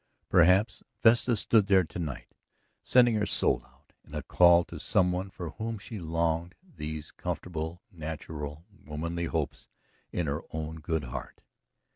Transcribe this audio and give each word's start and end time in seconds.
Perhaps 0.29 0.81
Vesta 1.03 1.37
stood 1.37 1.67
there 1.67 1.83
tonight 1.83 2.33
sending 2.81 3.13
her 3.17 3.27
soul 3.27 3.61
out 3.63 3.93
in 4.03 4.15
a 4.15 4.23
call 4.23 4.63
to 4.65 4.79
someone 4.79 5.29
for 5.29 5.51
whom 5.51 5.77
she 5.77 5.99
longed, 5.99 6.55
these 6.75 7.11
comfortable, 7.11 7.83
natural, 7.91 8.65
womanly 8.83 9.25
hopes 9.25 9.67
in 10.11 10.25
her 10.25 10.41
own 10.49 10.77
good 10.77 11.03
heart. 11.03 11.41